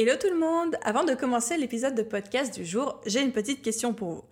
Hello 0.00 0.12
tout 0.14 0.30
le 0.30 0.38
monde 0.38 0.76
Avant 0.82 1.02
de 1.02 1.14
commencer 1.14 1.56
l'épisode 1.56 1.96
de 1.96 2.04
podcast 2.04 2.54
du 2.54 2.64
jour, 2.64 3.00
j'ai 3.04 3.20
une 3.20 3.32
petite 3.32 3.62
question 3.62 3.94
pour 3.94 4.12
vous. 4.12 4.24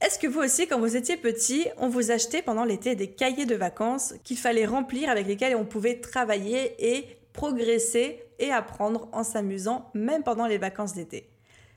Est-ce 0.00 0.18
que 0.18 0.26
vous 0.26 0.40
aussi, 0.40 0.66
quand 0.66 0.80
vous 0.80 0.96
étiez 0.96 1.18
petit, 1.18 1.66
on 1.76 1.90
vous 1.90 2.10
achetait 2.10 2.40
pendant 2.40 2.64
l'été 2.64 2.94
des 2.94 3.10
cahiers 3.10 3.44
de 3.44 3.54
vacances 3.54 4.14
qu'il 4.24 4.38
fallait 4.38 4.64
remplir 4.64 5.10
avec 5.10 5.26
lesquels 5.26 5.56
on 5.56 5.66
pouvait 5.66 6.00
travailler 6.00 6.74
et 6.78 7.04
progresser 7.34 8.22
et 8.38 8.50
apprendre 8.50 9.10
en 9.12 9.22
s'amusant, 9.22 9.90
même 9.92 10.22
pendant 10.22 10.46
les 10.46 10.56
vacances 10.56 10.94
d'été? 10.94 11.28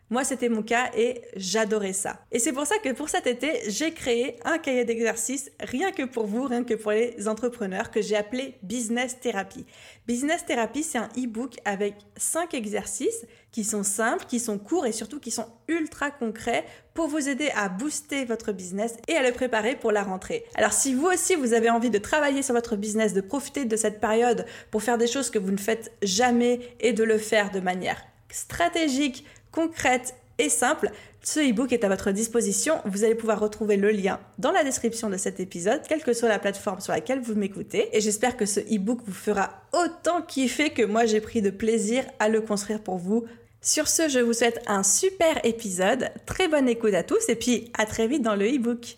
Moi, 0.10 0.24
c'était 0.24 0.50
mon 0.50 0.62
cas 0.62 0.92
et 0.96 1.22
j'adorais 1.36 1.94
ça. 1.94 2.20
Et 2.32 2.40
c'est 2.40 2.52
pour 2.52 2.68
ça 2.68 2.76
que 2.84 2.90
pour 2.92 3.10
cet 3.10 3.26
été, 3.26 3.62
j'ai 3.70 3.94
créé 3.94 4.36
un 4.46 4.58
cahier 4.58 4.86
d'exercice 4.86 5.50
rien 5.60 5.92
que 5.92 6.04
pour 6.04 6.28
vous, 6.28 6.44
rien 6.44 6.64
que 6.64 6.74
pour 6.74 6.92
les 6.92 7.28
entrepreneurs, 7.28 7.90
que 7.90 8.02
j'ai 8.02 8.16
appelé 8.16 8.56
Business 8.62 9.20
Therapy. 9.20 9.66
Business 10.06 10.46
Therapy, 10.46 10.84
c'est 10.84 10.98
un 10.98 11.10
e-book 11.18 11.56
avec 11.66 11.96
5 12.18 12.54
exercices 12.54 13.26
qui 13.52 13.64
sont 13.64 13.84
simples, 13.84 14.26
qui 14.26 14.40
sont 14.40 14.58
courts 14.58 14.86
et 14.86 14.92
surtout 14.92 15.20
qui 15.20 15.32
sont 15.32 15.48
ultra 15.68 16.12
concrets 16.12 16.66
pour 16.94 17.08
vous 17.08 17.30
aider 17.30 17.50
à 17.56 17.70
booster 17.70 18.26
votre 18.26 18.52
business 18.52 18.96
et 19.08 19.16
à 19.16 19.24
le 19.24 19.32
préparer 19.32 19.76
pour 19.76 19.92
la 19.92 20.04
rentrée. 20.04 20.44
Alors 20.56 20.74
si 20.74 20.94
vous 20.94 21.06
aussi 21.06 21.36
vous 21.36 21.54
avez 21.54 21.70
envie 21.70 21.90
de 21.90 21.98
travailler 21.98 22.42
sur 22.42 22.54
votre 22.54 22.76
business, 22.76 23.14
de 23.14 23.22
profiter 23.22 23.66
de 23.66 23.76
cette 23.76 24.00
période 24.00 24.46
pour 24.70 24.84
faire 24.84 24.98
des 24.98 25.08
choses 25.08 25.30
que 25.30 25.40
vous 25.40 25.52
ne 25.52 25.58
faites 25.58 25.92
jamais 26.02 26.60
et 26.80 26.94
de 26.94 27.04
le 27.04 27.18
faire 27.18 27.52
de 27.52 27.60
manière 27.60 28.04
stratégique, 28.30 29.26
concrète 29.54 30.16
et 30.40 30.50
simple, 30.50 30.90
ce 31.22 31.40
e-book 31.40 31.72
est 31.72 31.86
à 31.86 31.90
votre 31.90 32.12
disposition. 32.12 32.82
Vous 32.86 33.06
allez 33.06 33.16
pouvoir 33.16 33.40
retrouver 33.40 33.78
le 33.78 33.92
lien 33.92 34.20
dans 34.40 34.52
la 34.52 34.64
description 34.64 35.10
de 35.10 35.16
cet 35.16 35.40
épisode, 35.40 35.82
quelle 35.88 36.04
que 36.04 36.12
soit 36.12 36.28
la 36.28 36.40
plateforme 36.40 36.82
sur 36.82 36.92
laquelle 36.92 37.22
vous 37.22 37.36
m'écoutez. 37.36 37.96
Et 37.96 38.02
j'espère 38.02 38.36
que 38.36 38.46
ce 38.46 38.60
e-book 38.60 39.00
vous 39.06 39.14
fera 39.14 39.62
autant 39.72 40.22
kiffer 40.22 40.72
que 40.72 40.84
moi 40.84 41.06
j'ai 41.06 41.22
pris 41.22 41.42
de 41.42 41.50
plaisir 41.50 42.04
à 42.20 42.28
le 42.28 42.42
construire 42.42 42.82
pour 42.82 42.98
vous. 42.98 43.26
Sur 43.62 43.88
ce, 43.88 44.10
je 44.10 44.20
vous 44.20 44.34
souhaite 44.34 44.62
un 44.68 44.84
super 44.84 45.40
épisode. 45.46 46.10
Très 46.26 46.50
bonne 46.50 46.68
écoute 46.68 46.94
à 46.94 47.04
tous 47.04 47.30
et 47.30 47.36
puis 47.36 47.72
à 47.78 47.86
très 47.86 48.08
vite 48.08 48.22
dans 48.22 48.36
le 48.36 48.48
e-book. 48.48 48.98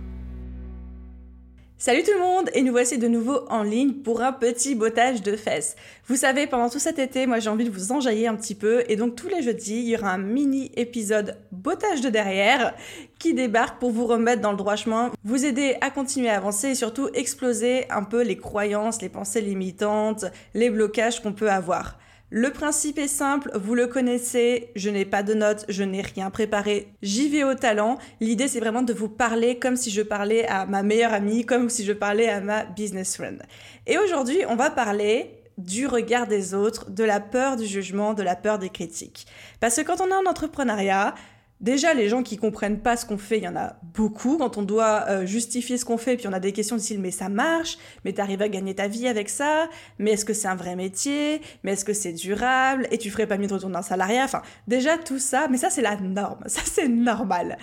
Salut 1.83 2.03
tout 2.03 2.13
le 2.13 2.19
monde 2.19 2.51
et 2.53 2.61
nous 2.61 2.73
voici 2.73 2.99
de 2.99 3.07
nouveau 3.07 3.39
en 3.49 3.63
ligne 3.63 4.03
pour 4.03 4.21
un 4.21 4.33
petit 4.33 4.75
bottage 4.75 5.23
de 5.23 5.35
fesses. 5.35 5.75
Vous 6.05 6.15
savez, 6.15 6.45
pendant 6.45 6.69
tout 6.69 6.77
cet 6.77 6.99
été, 6.99 7.25
moi 7.25 7.39
j'ai 7.39 7.49
envie 7.49 7.63
de 7.63 7.71
vous 7.71 7.91
enjailler 7.91 8.27
un 8.27 8.35
petit 8.35 8.53
peu 8.53 8.83
et 8.87 8.95
donc 8.95 9.15
tous 9.15 9.29
les 9.29 9.41
jeudis, 9.41 9.79
il 9.79 9.89
y 9.89 9.97
aura 9.97 10.11
un 10.11 10.19
mini 10.19 10.71
épisode 10.75 11.39
bottage 11.51 12.01
de 12.01 12.09
derrière 12.09 12.75
qui 13.17 13.33
débarque 13.33 13.79
pour 13.79 13.89
vous 13.89 14.05
remettre 14.05 14.43
dans 14.43 14.51
le 14.51 14.57
droit 14.57 14.75
chemin, 14.75 15.11
vous 15.23 15.43
aider 15.43 15.75
à 15.81 15.89
continuer 15.89 16.29
à 16.29 16.37
avancer 16.37 16.67
et 16.67 16.75
surtout 16.75 17.09
exploser 17.15 17.89
un 17.89 18.03
peu 18.03 18.21
les 18.21 18.37
croyances, 18.37 19.01
les 19.01 19.09
pensées 19.09 19.41
limitantes, 19.41 20.25
les 20.53 20.69
blocages 20.69 21.19
qu'on 21.23 21.33
peut 21.33 21.49
avoir. 21.49 21.97
Le 22.33 22.49
principe 22.49 22.97
est 22.97 23.09
simple, 23.09 23.51
vous 23.55 23.75
le 23.75 23.87
connaissez, 23.87 24.69
je 24.77 24.89
n'ai 24.89 25.03
pas 25.03 25.21
de 25.21 25.33
notes, 25.33 25.65
je 25.67 25.83
n'ai 25.83 25.99
rien 25.99 26.29
préparé, 26.29 26.87
j'y 27.01 27.27
vais 27.27 27.43
au 27.43 27.55
talent. 27.55 27.97
L'idée 28.21 28.47
c'est 28.47 28.61
vraiment 28.61 28.83
de 28.83 28.93
vous 28.93 29.09
parler 29.09 29.59
comme 29.59 29.75
si 29.75 29.91
je 29.91 30.01
parlais 30.01 30.47
à 30.47 30.65
ma 30.65 30.81
meilleure 30.81 31.11
amie, 31.11 31.45
comme 31.45 31.69
si 31.69 31.83
je 31.83 31.91
parlais 31.91 32.29
à 32.29 32.39
ma 32.39 32.63
business 32.63 33.17
friend. 33.17 33.43
Et 33.85 33.97
aujourd'hui, 33.97 34.45
on 34.47 34.55
va 34.55 34.69
parler 34.69 35.43
du 35.57 35.87
regard 35.87 36.25
des 36.25 36.53
autres, 36.53 36.89
de 36.89 37.03
la 37.03 37.19
peur 37.19 37.57
du 37.57 37.65
jugement, 37.65 38.13
de 38.13 38.23
la 38.23 38.37
peur 38.37 38.59
des 38.59 38.69
critiques. 38.69 39.27
Parce 39.59 39.75
que 39.75 39.81
quand 39.81 39.99
on 39.99 40.07
est 40.07 40.25
en 40.25 40.25
entrepreneuriat, 40.25 41.13
Déjà, 41.61 41.93
les 41.93 42.09
gens 42.09 42.23
qui 42.23 42.37
comprennent 42.37 42.79
pas 42.79 42.97
ce 42.97 43.05
qu'on 43.05 43.19
fait, 43.19 43.37
il 43.37 43.43
y 43.43 43.47
en 43.47 43.55
a 43.55 43.75
beaucoup. 43.93 44.37
Quand 44.39 44.57
on 44.57 44.63
doit 44.63 45.05
euh, 45.09 45.25
justifier 45.27 45.77
ce 45.77 45.85
qu'on 45.85 45.97
fait, 45.97 46.17
puis 46.17 46.27
on 46.27 46.33
a 46.33 46.39
des 46.39 46.53
questions 46.53 46.75
du 46.75 46.81
style 46.81 46.99
mais 46.99 47.11
ça 47.11 47.29
marche, 47.29 47.77
mais 48.03 48.13
tu 48.13 48.19
arrives 48.19 48.41
à 48.41 48.49
gagner 48.49 48.73
ta 48.73 48.87
vie 48.87 49.07
avec 49.07 49.29
ça, 49.29 49.69
mais 49.99 50.11
est-ce 50.11 50.25
que 50.25 50.33
c'est 50.33 50.47
un 50.47 50.55
vrai 50.55 50.75
métier, 50.75 51.39
mais 51.63 51.73
est-ce 51.73 51.85
que 51.85 51.93
c'est 51.93 52.13
durable, 52.13 52.87
et 52.89 52.97
tu 52.97 53.11
ferais 53.11 53.27
pas 53.27 53.37
mieux 53.37 53.45
de 53.45 53.53
retourner 53.53 53.77
en 53.77 53.83
salariat? 53.83 54.23
Enfin, 54.23 54.41
déjà 54.67 54.97
tout 54.97 55.19
ça, 55.19 55.47
mais 55.51 55.57
ça 55.57 55.69
c'est 55.69 55.83
la 55.83 55.97
norme, 55.97 56.39
ça 56.47 56.61
c'est 56.65 56.87
normal. 56.87 57.59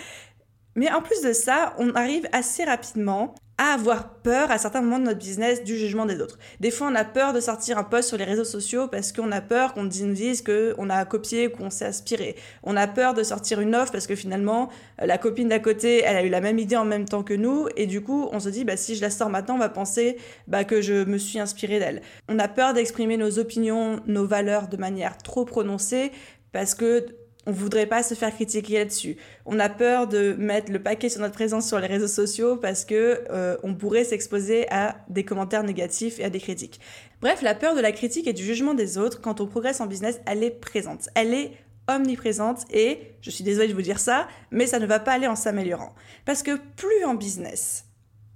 Mais 0.77 0.93
en 0.93 1.03
plus 1.03 1.21
de 1.23 1.33
ça, 1.33 1.75
on 1.79 1.91
arrive 1.97 2.29
assez 2.31 2.63
rapidement 2.63 3.35
à 3.59 3.75
avoir 3.75 4.09
peur 4.21 4.51
à 4.51 4.59
certains 4.59 4.81
moments 4.81 5.01
de 5.01 5.05
notre 5.05 5.19
business 5.19 5.65
du 5.65 5.77
jugement 5.77 6.07
des 6.07 6.21
autres. 6.21 6.39
Des 6.61 6.71
fois, 6.71 6.89
on 6.91 6.95
a 6.95 7.05
peur 7.05 7.33
de 7.33 7.41
sortir 7.41 7.77
un 7.77 7.85
post 7.85 8.09
sur 8.09 8.17
les 8.17 8.25
réseaux 8.25 8.45
sociaux 8.45 8.87
parce 8.87 9.13
qu'on 9.13 9.33
a 9.33 9.41
peur 9.41 9.75
qu'on 9.75 9.85
dise 9.85 10.43
qu'on 10.43 10.91
a 10.91 11.05
copié 11.05 11.49
ou 11.49 11.51
qu'on 11.51 11.71
s'est 11.71 11.87
inspiré. 11.87 12.37
On 12.63 12.77
a 12.77 12.87
peur 12.87 13.15
de 13.15 13.23
sortir 13.25 13.61
une 13.61 13.75
offre 13.75 13.91
parce 13.91 14.07
que 14.07 14.15
finalement, 14.15 14.69
euh, 15.03 15.07
la 15.07 15.19
copine 15.19 15.49
d'à 15.49 15.59
côté, 15.59 16.03
elle 16.05 16.17
a 16.17 16.23
eu 16.23 16.29
la 16.29 16.41
même 16.41 16.59
idée 16.59 16.77
en 16.77 16.85
même 16.85 17.05
temps 17.05 17.25
que 17.25 17.35
nous 17.35 17.67
et 17.77 17.87
du 17.87 18.01
coup, 18.01 18.29
on 18.33 18.39
se 18.39 18.49
dit, 18.49 18.65
bah, 18.65 18.77
si 18.77 18.95
je 18.95 19.03
la 19.03 19.11
sors 19.11 19.29
maintenant, 19.29 19.57
on 19.57 19.59
va 19.59 19.69
penser 19.69 20.17
bah, 20.47 20.65
que 20.65 20.81
je 20.81 21.05
me 21.05 21.19
suis 21.19 21.41
inspiré 21.41 21.81
d'elle. 21.81 22.03
On 22.29 22.39
a 22.39 22.47
peur 22.47 22.75
d'exprimer 22.75 23.17
nos 23.17 23.39
opinions, 23.39 24.01
nos 24.07 24.25
valeurs 24.25 24.69
de 24.69 24.77
manière 24.77 25.19
trop 25.19 25.45
prononcée 25.45 26.13
parce 26.53 26.75
que 26.75 27.07
on 27.49 27.53
voudrait 27.53 27.87
pas 27.87 28.03
se 28.03 28.13
faire 28.13 28.33
critiquer 28.33 28.75
là-dessus. 28.75 29.17
On 29.47 29.59
a 29.59 29.71
peur 29.71 30.07
de 30.07 30.35
mettre 30.35 30.71
le 30.71 30.83
paquet 30.83 31.09
sur 31.09 31.23
notre 31.23 31.33
présence 31.33 31.67
sur 31.67 31.81
les 31.81 31.87
réseaux 31.87 32.07
sociaux 32.07 32.57
parce 32.57 32.85
que 32.85 33.25
euh, 33.31 33.57
on 33.63 33.75
pourrait 33.75 34.05
s'exposer 34.05 34.71
à 34.71 34.99
des 35.09 35.25
commentaires 35.25 35.65
négatifs 35.65 36.21
et 36.21 36.25
à 36.25 36.31
des 36.31 36.41
critiques. 36.41 36.79
Bref, 37.23 37.41
la 37.41 37.55
peur 37.55 37.75
de 37.75 37.81
la 37.81 37.91
critique 37.91 38.27
et 38.27 38.35
du 38.35 38.45
jugement 38.45 38.75
des 38.75 38.99
autres 38.99 39.23
quand 39.23 39.41
on 39.41 39.47
progresse 39.47 39.81
en 39.81 39.87
business, 39.87 40.21
elle 40.27 40.45
est 40.45 40.51
présente. 40.51 41.09
Elle 41.15 41.33
est 41.33 41.53
omniprésente 41.89 42.67
et 42.71 43.15
je 43.23 43.31
suis 43.31 43.45
désolée 43.45 43.69
de 43.69 43.75
vous 43.75 43.81
dire 43.81 43.99
ça, 43.99 44.29
mais 44.51 44.67
ça 44.67 44.79
ne 44.79 44.85
va 44.85 45.01
pas 45.01 45.13
aller 45.13 45.27
en 45.27 45.35
s'améliorant. 45.35 45.95
Parce 46.27 46.43
que 46.43 46.59
plus 46.77 47.03
en 47.07 47.15
business, 47.15 47.87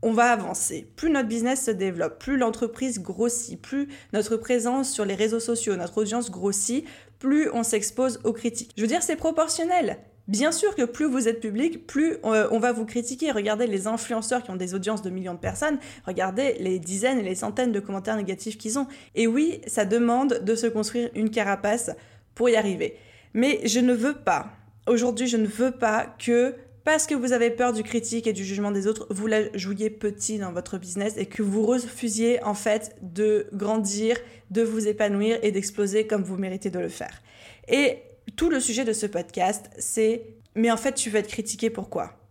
on 0.03 0.13
va 0.13 0.33
avancer. 0.33 0.91
Plus 0.97 1.11
notre 1.11 1.29
business 1.29 1.67
se 1.67 1.71
développe, 1.71 2.19
plus 2.19 2.37
l'entreprise 2.37 3.01
grossit, 3.01 3.61
plus 3.61 3.89
notre 4.13 4.37
présence 4.37 4.91
sur 4.91 5.05
les 5.05 5.15
réseaux 5.15 5.39
sociaux, 5.39 5.77
notre 5.77 5.99
audience 5.99 6.31
grossit, 6.31 6.85
plus 7.23 7.49
on 7.53 7.63
s'expose 7.63 8.19
aux 8.25 8.33
critiques. 8.33 8.73
Je 8.77 8.83
veux 8.83 8.89
dire, 8.89 9.01
c'est 9.01 9.15
proportionnel. 9.15 9.99
Bien 10.27 10.51
sûr 10.51 10.75
que 10.75 10.83
plus 10.83 11.07
vous 11.07 11.29
êtes 11.29 11.39
public, 11.39 11.87
plus 11.87 12.17
euh, 12.25 12.49
on 12.51 12.59
va 12.59 12.73
vous 12.73 12.85
critiquer. 12.85 13.31
Regardez 13.31 13.69
les 13.69 13.87
influenceurs 13.87 14.43
qui 14.43 14.51
ont 14.51 14.57
des 14.57 14.75
audiences 14.75 15.03
de 15.03 15.11
millions 15.11 15.35
de 15.35 15.39
personnes, 15.39 15.79
regardez 16.05 16.57
les 16.59 16.81
dizaines 16.81 17.21
et 17.21 17.23
les 17.23 17.37
centaines 17.37 17.71
de 17.71 17.79
commentaires 17.79 18.17
négatifs 18.17 18.59
qu'ils 18.59 18.77
ont. 18.77 18.89
Et 19.15 19.29
oui, 19.29 19.61
ça 19.69 19.85
demande 19.85 20.41
de 20.43 20.55
se 20.57 20.67
construire 20.67 21.11
une 21.15 21.31
carapace 21.31 21.93
pour 22.35 22.49
y 22.49 22.57
arriver. 22.57 22.97
Mais 23.35 23.61
je 23.67 23.79
ne 23.79 23.95
veux 23.95 24.15
pas, 24.15 24.51
aujourd'hui 24.89 25.29
je 25.29 25.37
ne 25.37 25.47
veux 25.47 25.71
pas 25.71 26.17
que 26.19 26.57
parce 26.85 27.07
que 27.07 27.15
vous 27.15 27.33
avez 27.33 27.51
peur 27.51 27.73
du 27.73 27.83
critique 27.83 28.27
et 28.27 28.33
du 28.33 28.45
jugement 28.45 28.71
des 28.71 28.87
autres, 28.87 29.07
vous 29.11 29.27
la 29.27 29.57
jouiez 29.57 29.91
petit 29.91 30.39
dans 30.39 30.53
votre 30.53 30.79
business 30.79 31.15
et 31.17 31.27
que 31.27 31.43
vous 31.43 31.65
refusiez 31.65 32.43
en 32.43 32.55
fait 32.55 32.97
de 33.03 33.47
grandir, 33.53 34.17
de 34.51 34.63
vous 34.63 34.89
épanouir 34.89 35.39
et 35.43 35.53
d'exploser 35.53 36.07
comme 36.07 36.23
vous 36.23 36.37
méritez 36.37 36.71
de 36.71 36.79
le 36.79 36.89
faire. 36.89 37.23
Et 37.69 37.99
tout 38.37 38.51
le 38.51 38.61
sujet 38.61 38.85
de 38.85 38.93
ce 38.93 39.07
podcast, 39.07 39.71
c'est 39.79 40.27
mais 40.55 40.71
en 40.71 40.77
fait 40.77 40.95
tu 40.95 41.11
veux 41.11 41.19
être 41.19 41.29
critiqué 41.29 41.71
pourquoi 41.71 42.22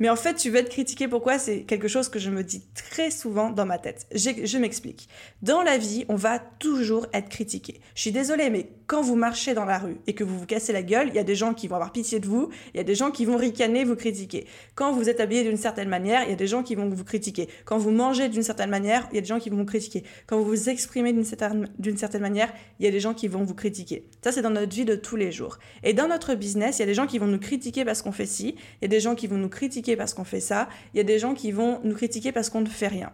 mais 0.00 0.08
en 0.08 0.16
fait, 0.16 0.34
tu 0.34 0.50
veux 0.50 0.56
être 0.56 0.70
critiqué 0.70 1.06
pourquoi? 1.06 1.38
C'est 1.38 1.62
quelque 1.62 1.88
chose 1.88 2.08
que 2.08 2.18
je 2.18 2.30
me 2.30 2.42
dis 2.42 2.64
très 2.74 3.10
souvent 3.10 3.50
dans 3.50 3.66
ma 3.66 3.78
tête. 3.78 4.06
Je 4.12 4.58
m'explique. 4.58 5.08
Dans 5.42 5.62
la 5.62 5.78
vie, 5.78 6.04
on 6.08 6.16
va 6.16 6.38
toujours 6.38 7.06
être 7.12 7.28
critiqué. 7.28 7.80
Je 7.94 8.00
suis 8.00 8.12
désolée, 8.12 8.50
mais 8.50 8.68
quand 8.86 9.02
vous 9.02 9.14
marchez 9.14 9.54
dans 9.54 9.64
la 9.64 9.78
rue 9.78 9.96
et 10.06 10.14
que 10.14 10.24
vous 10.24 10.38
vous 10.38 10.46
cassez 10.46 10.72
la 10.72 10.82
gueule, 10.82 11.08
il 11.08 11.14
y 11.14 11.18
a 11.18 11.24
des 11.24 11.36
gens 11.36 11.54
qui 11.54 11.68
vont 11.68 11.76
avoir 11.76 11.92
pitié 11.92 12.18
de 12.18 12.26
vous, 12.26 12.50
il 12.74 12.78
y 12.78 12.80
a 12.80 12.84
des 12.84 12.94
gens 12.94 13.10
qui 13.10 13.24
vont 13.24 13.36
ricaner, 13.36 13.84
vous 13.84 13.96
critiquer. 13.96 14.46
Quand 14.74 14.92
vous 14.92 15.08
êtes 15.08 15.20
habillé 15.20 15.44
d'une 15.44 15.56
certaine 15.56 15.88
manière, 15.88 16.24
il 16.24 16.30
y 16.30 16.32
a 16.32 16.36
des 16.36 16.46
gens 16.46 16.62
qui 16.62 16.74
vont 16.74 16.88
vous 16.88 17.04
critiquer. 17.04 17.48
Quand 17.64 17.78
vous 17.78 17.92
mangez 17.92 18.28
d'une 18.28 18.42
certaine 18.42 18.70
manière, 18.70 19.08
il 19.12 19.14
y 19.14 19.18
a 19.18 19.20
des 19.20 19.26
gens 19.28 19.38
qui 19.38 19.48
vont 19.48 19.56
vous 19.56 19.64
critiquer. 19.64 20.02
Quand 20.26 20.38
vous 20.38 20.44
vous 20.44 20.68
exprimez 20.68 21.12
d'une 21.12 21.24
certaine, 21.24 21.68
certaine 21.96 22.22
manière, 22.22 22.52
il 22.80 22.84
y 22.84 22.88
a 22.88 22.90
des 22.90 23.00
gens 23.00 23.14
qui 23.14 23.28
vont 23.28 23.44
vous 23.44 23.54
critiquer. 23.54 24.06
Ça, 24.22 24.32
c'est 24.32 24.42
dans 24.42 24.50
notre 24.50 24.74
vie 24.74 24.84
de 24.84 24.96
tous 24.96 25.16
les 25.16 25.30
jours. 25.30 25.58
Et 25.82 25.92
dans 25.92 26.08
notre 26.08 26.34
business, 26.34 26.78
il 26.78 26.80
y 26.80 26.82
a 26.82 26.86
des 26.86 26.94
gens 26.94 27.06
qui 27.06 27.18
vont 27.18 27.26
nous 27.26 27.38
critiquer 27.38 27.84
parce 27.84 28.02
qu'on 28.02 28.12
fait 28.12 28.26
ci, 28.26 28.56
il 28.80 28.82
y 28.82 28.84
a 28.86 28.88
des 28.88 29.00
gens 29.00 29.14
qui 29.14 29.28
vont 29.28 29.36
nous 29.36 29.48
critiquer 29.48 29.83
parce 29.96 30.14
qu'on 30.14 30.24
fait 30.24 30.40
ça, 30.40 30.68
il 30.92 30.96
y 30.96 31.00
a 31.00 31.04
des 31.04 31.18
gens 31.18 31.34
qui 31.34 31.52
vont 31.52 31.80
nous 31.84 31.94
critiquer 31.94 32.32
parce 32.32 32.50
qu'on 32.50 32.60
ne 32.60 32.66
fait 32.66 32.88
rien. 32.88 33.12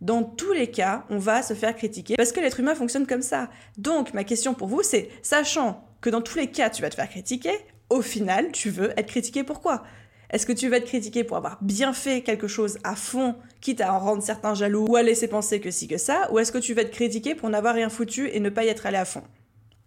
Dans 0.00 0.22
tous 0.22 0.52
les 0.52 0.70
cas, 0.70 1.04
on 1.10 1.18
va 1.18 1.42
se 1.42 1.54
faire 1.54 1.76
critiquer 1.76 2.16
parce 2.16 2.32
que 2.32 2.40
l'être 2.40 2.58
humain 2.58 2.74
fonctionne 2.74 3.06
comme 3.06 3.22
ça. 3.22 3.50
Donc, 3.76 4.14
ma 4.14 4.24
question 4.24 4.54
pour 4.54 4.68
vous, 4.68 4.82
c'est, 4.82 5.10
sachant 5.22 5.84
que 6.00 6.10
dans 6.10 6.22
tous 6.22 6.38
les 6.38 6.46
cas, 6.48 6.70
tu 6.70 6.82
vas 6.82 6.88
te 6.88 6.94
faire 6.94 7.08
critiquer, 7.08 7.52
au 7.90 8.02
final, 8.02 8.50
tu 8.52 8.70
veux 8.70 8.92
être 8.98 9.08
critiqué 9.08 9.44
pourquoi 9.44 9.82
Est-ce 10.30 10.46
que 10.46 10.52
tu 10.52 10.68
vas 10.68 10.78
être 10.78 10.86
critiqué 10.86 11.22
pour 11.22 11.36
avoir 11.36 11.58
bien 11.60 11.92
fait 11.92 12.22
quelque 12.22 12.48
chose 12.48 12.78
à 12.82 12.96
fond, 12.96 13.34
quitte 13.60 13.80
à 13.80 13.92
en 13.92 13.98
rendre 13.98 14.22
certains 14.22 14.54
jaloux 14.54 14.86
ou 14.88 14.96
à 14.96 15.02
laisser 15.02 15.28
penser 15.28 15.60
que 15.60 15.70
si 15.70 15.86
que 15.86 15.98
ça, 15.98 16.30
ou 16.32 16.38
est-ce 16.38 16.52
que 16.52 16.58
tu 16.58 16.72
vas 16.72 16.82
être 16.82 16.92
critiqué 16.92 17.34
pour 17.34 17.50
n'avoir 17.50 17.74
rien 17.74 17.90
foutu 17.90 18.30
et 18.32 18.40
ne 18.40 18.48
pas 18.48 18.64
y 18.64 18.68
être 18.68 18.86
allé 18.86 18.96
à 18.96 19.04
fond? 19.04 19.22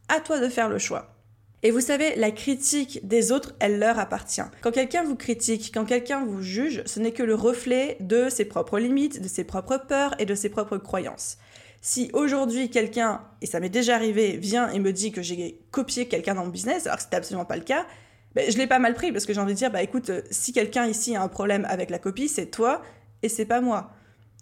À 0.09 0.19
toi 0.19 0.39
de 0.39 0.49
faire 0.49 0.69
le 0.69 0.77
choix. 0.77 1.15
Et 1.65 1.71
vous 1.71 1.79
savez, 1.79 2.15
la 2.17 2.31
critique 2.31 3.07
des 3.07 3.31
autres, 3.31 3.53
elle 3.59 3.79
leur 3.79 3.97
appartient. 3.97 4.41
Quand 4.61 4.71
quelqu'un 4.71 5.03
vous 5.03 5.15
critique, 5.15 5.71
quand 5.73 5.85
quelqu'un 5.85 6.25
vous 6.25 6.41
juge, 6.41 6.83
ce 6.85 6.99
n'est 6.99 7.13
que 7.13 7.23
le 7.23 7.35
reflet 7.35 7.95
de 8.01 8.27
ses 8.27 8.43
propres 8.43 8.79
limites, 8.79 9.21
de 9.21 9.29
ses 9.29 9.45
propres 9.45 9.77
peurs 9.77 10.13
et 10.19 10.25
de 10.25 10.35
ses 10.35 10.49
propres 10.49 10.77
croyances. 10.77 11.37
Si 11.81 12.09
aujourd'hui 12.11 12.69
quelqu'un, 12.69 13.21
et 13.41 13.45
ça 13.45 13.61
m'est 13.61 13.69
déjà 13.69 13.95
arrivé, 13.95 14.35
vient 14.35 14.69
et 14.71 14.79
me 14.79 14.91
dit 14.91 15.13
que 15.13 15.21
j'ai 15.21 15.61
copié 15.71 16.07
quelqu'un 16.09 16.35
dans 16.35 16.43
mon 16.43 16.51
business, 16.51 16.85
alors 16.85 16.97
que 16.97 17.03
c'était 17.03 17.15
absolument 17.15 17.45
pas 17.45 17.57
le 17.57 17.63
cas, 17.63 17.85
ben, 18.35 18.49
je 18.51 18.57
l'ai 18.57 18.67
pas 18.67 18.79
mal 18.79 18.93
pris 18.93 19.13
parce 19.13 19.25
que 19.25 19.33
j'ai 19.33 19.39
envie 19.39 19.53
de 19.53 19.57
dire, 19.57 19.71
bah 19.71 19.83
écoute, 19.83 20.09
euh, 20.09 20.21
si 20.31 20.51
quelqu'un 20.51 20.85
ici 20.85 21.15
a 21.15 21.21
un 21.21 21.27
problème 21.29 21.65
avec 21.69 21.89
la 21.89 21.99
copie, 21.99 22.27
c'est 22.27 22.47
toi 22.47 22.81
et 23.21 23.29
c'est 23.29 23.45
pas 23.45 23.61
moi. 23.61 23.91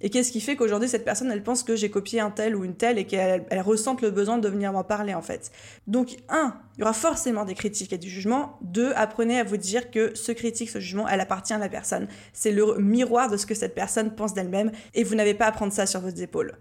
Et 0.01 0.09
qu'est-ce 0.09 0.31
qui 0.31 0.41
fait 0.41 0.55
qu'aujourd'hui 0.55 0.89
cette 0.89 1.05
personne, 1.05 1.31
elle 1.31 1.43
pense 1.43 1.63
que 1.63 1.75
j'ai 1.75 1.89
copié 1.89 2.19
un 2.19 2.31
tel 2.31 2.55
ou 2.55 2.63
une 2.63 2.75
telle 2.75 2.97
et 2.97 3.05
qu'elle 3.05 3.45
elle 3.49 3.61
ressente 3.61 4.01
le 4.01 4.11
besoin 4.11 4.37
de 4.37 4.49
venir 4.49 4.73
m'en 4.73 4.83
parler 4.83 5.13
en 5.13 5.21
fait. 5.21 5.51
Donc 5.87 6.17
un, 6.29 6.55
il 6.75 6.81
y 6.81 6.83
aura 6.83 6.93
forcément 6.93 7.45
des 7.45 7.55
critiques 7.55 7.93
et 7.93 7.97
du 7.97 8.09
jugement. 8.09 8.57
Deux, 8.61 8.91
apprenez 8.95 9.39
à 9.39 9.43
vous 9.43 9.57
dire 9.57 9.91
que 9.91 10.15
ce 10.15 10.31
critique, 10.31 10.69
ce 10.69 10.79
jugement, 10.79 11.07
elle 11.07 11.21
appartient 11.21 11.53
à 11.53 11.57
la 11.57 11.69
personne. 11.69 12.07
C'est 12.33 12.51
le 12.51 12.77
miroir 12.79 13.29
de 13.29 13.37
ce 13.37 13.45
que 13.45 13.55
cette 13.55 13.75
personne 13.75 14.15
pense 14.15 14.33
d'elle-même 14.33 14.71
et 14.93 15.03
vous 15.03 15.15
n'avez 15.15 15.33
pas 15.33 15.45
à 15.45 15.51
prendre 15.51 15.73
ça 15.73 15.85
sur 15.85 16.01
vos 16.01 16.09
épaules. 16.09 16.57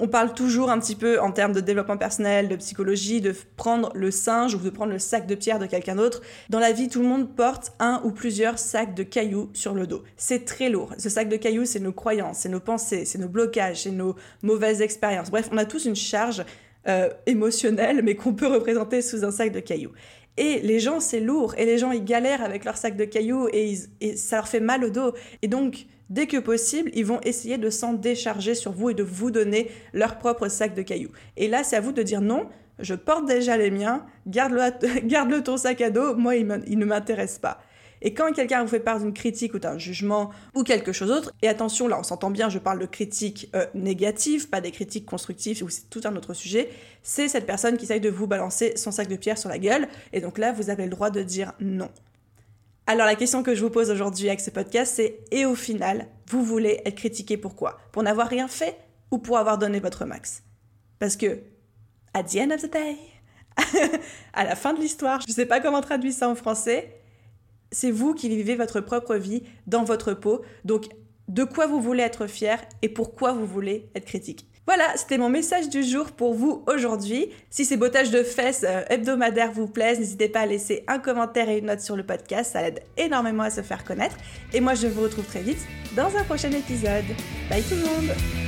On 0.00 0.08
parle 0.08 0.34
toujours 0.34 0.70
un 0.70 0.80
petit 0.80 0.96
peu 0.96 1.20
en 1.20 1.30
termes 1.30 1.52
de 1.52 1.60
développement 1.60 1.96
personnel, 1.96 2.48
de 2.48 2.56
psychologie, 2.56 3.20
de 3.20 3.32
prendre 3.56 3.92
le 3.94 4.10
singe 4.10 4.54
ou 4.56 4.58
de 4.58 4.70
prendre 4.70 4.92
le 4.92 4.98
sac 4.98 5.24
de 5.28 5.36
pierre 5.36 5.60
de 5.60 5.66
quelqu'un 5.66 5.94
d'autre. 5.94 6.20
Dans 6.50 6.58
la 6.58 6.72
vie, 6.72 6.88
tout 6.88 7.00
le 7.00 7.06
monde 7.06 7.36
porte 7.36 7.72
un 7.78 8.00
ou 8.02 8.10
plusieurs 8.10 8.58
sacs 8.58 8.94
de 8.94 9.04
cailloux 9.04 9.50
sur 9.52 9.72
le 9.72 9.86
dos. 9.86 10.02
C'est 10.16 10.44
très 10.44 10.68
lourd. 10.68 10.92
Ce 10.98 11.08
sac 11.08 11.28
de 11.28 11.36
cailloux, 11.36 11.64
c'est 11.64 11.78
nos 11.78 11.92
croyances, 11.92 12.38
c'est 12.38 12.48
nos 12.48 12.58
pensées, 12.58 13.04
c'est 13.04 13.18
nos 13.18 13.28
blocages, 13.28 13.82
c'est 13.82 13.92
nos 13.92 14.16
mauvaises 14.42 14.82
expériences. 14.82 15.30
Bref, 15.30 15.48
on 15.52 15.58
a 15.58 15.64
tous 15.64 15.84
une 15.84 15.94
charge 15.94 16.44
euh, 16.88 17.08
émotionnelle, 17.26 18.02
mais 18.02 18.16
qu'on 18.16 18.34
peut 18.34 18.48
représenter 18.48 19.00
sous 19.00 19.24
un 19.24 19.30
sac 19.30 19.52
de 19.52 19.60
cailloux. 19.60 19.92
Et 20.36 20.58
les 20.58 20.80
gens, 20.80 20.98
c'est 20.98 21.20
lourd. 21.20 21.54
Et 21.56 21.66
les 21.66 21.78
gens, 21.78 21.92
ils 21.92 22.04
galèrent 22.04 22.42
avec 22.42 22.64
leur 22.64 22.76
sac 22.76 22.96
de 22.96 23.04
cailloux 23.04 23.46
et, 23.52 23.78
et 24.00 24.16
ça 24.16 24.36
leur 24.36 24.48
fait 24.48 24.58
mal 24.58 24.82
au 24.82 24.90
dos. 24.90 25.14
Et 25.42 25.46
donc, 25.46 25.86
Dès 26.14 26.28
que 26.28 26.36
possible, 26.36 26.92
ils 26.94 27.04
vont 27.04 27.20
essayer 27.22 27.58
de 27.58 27.70
s'en 27.70 27.92
décharger 27.92 28.54
sur 28.54 28.70
vous 28.70 28.90
et 28.90 28.94
de 28.94 29.02
vous 29.02 29.32
donner 29.32 29.68
leur 29.92 30.16
propre 30.18 30.46
sac 30.46 30.72
de 30.72 30.82
cailloux. 30.82 31.10
Et 31.36 31.48
là, 31.48 31.64
c'est 31.64 31.74
à 31.74 31.80
vous 31.80 31.90
de 31.90 32.04
dire 32.04 32.20
non, 32.20 32.46
je 32.78 32.94
porte 32.94 33.26
déjà 33.26 33.56
les 33.56 33.72
miens, 33.72 34.06
garde-le 34.28 35.00
garde 35.08 35.42
ton 35.42 35.56
sac 35.56 35.80
à 35.80 35.90
dos, 35.90 36.14
moi, 36.14 36.36
il, 36.36 36.46
ne 36.46 36.84
m'intéresse 36.84 37.40
pas. 37.40 37.58
Et 38.00 38.14
quand 38.14 38.32
quelqu'un 38.32 38.62
vous 38.62 38.68
fait 38.68 38.78
part 38.78 39.00
d'une 39.00 39.12
critique 39.12 39.54
ou 39.54 39.58
d'un 39.58 39.76
jugement 39.76 40.30
ou 40.54 40.62
quelque 40.62 40.92
chose 40.92 41.08
d'autre, 41.08 41.32
et 41.42 41.48
attention, 41.48 41.88
là 41.88 41.98
on 41.98 42.04
s'entend 42.04 42.30
bien, 42.30 42.48
je 42.48 42.60
parle 42.60 42.78
de 42.78 42.86
critiques 42.86 43.50
euh, 43.56 43.66
négatives, 43.74 44.48
pas 44.48 44.60
des 44.60 44.70
critiques 44.70 45.06
constructives, 45.06 45.68
c'est 45.68 45.90
tout 45.90 46.02
un 46.04 46.14
autre 46.14 46.32
sujet, 46.32 46.70
c'est 47.02 47.26
cette 47.26 47.46
personne 47.46 47.76
qui 47.76 47.86
essaye 47.86 48.00
de 48.00 48.10
vous 48.10 48.28
balancer 48.28 48.76
son 48.76 48.92
sac 48.92 49.08
de 49.08 49.16
pierre 49.16 49.36
sur 49.38 49.48
la 49.48 49.58
gueule, 49.58 49.88
et 50.12 50.20
donc 50.20 50.38
là 50.38 50.52
vous 50.52 50.70
avez 50.70 50.84
le 50.84 50.90
droit 50.90 51.10
de 51.10 51.22
dire 51.22 51.54
non. 51.58 51.90
Alors 52.86 53.06
la 53.06 53.14
question 53.14 53.42
que 53.42 53.54
je 53.54 53.62
vous 53.62 53.70
pose 53.70 53.90
aujourd'hui 53.90 54.28
avec 54.28 54.40
ce 54.40 54.50
podcast, 54.50 54.94
c'est 54.96 55.20
et 55.30 55.46
au 55.46 55.54
final, 55.54 56.06
vous 56.28 56.44
voulez 56.44 56.82
être 56.84 56.96
critiqué 56.96 57.38
pourquoi 57.38 57.78
Pour 57.92 58.02
n'avoir 58.02 58.28
rien 58.28 58.46
fait 58.46 58.76
ou 59.10 59.16
pour 59.16 59.38
avoir 59.38 59.56
donné 59.56 59.80
votre 59.80 60.04
max? 60.04 60.42
Parce 60.98 61.16
que, 61.16 61.40
à 64.34 64.44
la 64.44 64.54
fin 64.54 64.74
de 64.74 64.80
l'histoire, 64.80 65.20
je 65.22 65.30
ne 65.30 65.34
sais 65.34 65.46
pas 65.46 65.60
comment 65.60 65.80
traduire 65.80 66.12
ça 66.12 66.28
en 66.28 66.34
français, 66.34 67.00
c'est 67.72 67.90
vous 67.90 68.12
qui 68.12 68.28
vivez 68.28 68.54
votre 68.54 68.80
propre 68.80 69.14
vie 69.16 69.44
dans 69.66 69.84
votre 69.84 70.12
peau. 70.12 70.42
Donc, 70.64 70.84
de 71.28 71.44
quoi 71.44 71.66
vous 71.66 71.80
voulez 71.80 72.02
être 72.02 72.26
fier 72.26 72.62
et 72.82 72.90
pourquoi 72.90 73.32
vous 73.32 73.46
voulez 73.46 73.88
être 73.94 74.04
critique? 74.04 74.46
Voilà, 74.66 74.84
c'était 74.96 75.18
mon 75.18 75.28
message 75.28 75.68
du 75.68 75.82
jour 75.82 76.12
pour 76.12 76.34
vous 76.34 76.64
aujourd'hui. 76.66 77.28
Si 77.50 77.64
ces 77.64 77.76
bottages 77.76 78.10
de 78.10 78.22
fesses 78.22 78.64
euh, 78.66 78.82
hebdomadaires 78.88 79.52
vous 79.52 79.66
plaisent, 79.66 79.98
n'hésitez 79.98 80.28
pas 80.28 80.40
à 80.40 80.46
laisser 80.46 80.84
un 80.88 80.98
commentaire 80.98 81.50
et 81.50 81.58
une 81.58 81.66
note 81.66 81.80
sur 81.80 81.96
le 81.96 82.04
podcast, 82.04 82.52
ça 82.52 82.62
aide 82.66 82.80
énormément 82.96 83.42
à 83.42 83.50
se 83.50 83.60
faire 83.60 83.84
connaître. 83.84 84.16
Et 84.54 84.60
moi, 84.60 84.74
je 84.74 84.86
vous 84.86 85.02
retrouve 85.02 85.26
très 85.26 85.42
vite 85.42 85.60
dans 85.94 86.16
un 86.16 86.24
prochain 86.24 86.50
épisode. 86.50 87.04
Bye 87.50 87.62
tout 87.62 87.74
le 87.74 87.82
monde 87.82 88.43